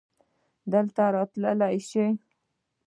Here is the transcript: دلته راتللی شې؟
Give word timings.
دلته 0.71 1.03
راتللی 1.15 1.77
شې؟ 1.89 2.05